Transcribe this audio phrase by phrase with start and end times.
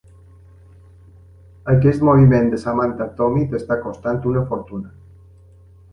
[1.73, 4.95] Aquest moviment de Samantha Tommy t'està costant una fortuna.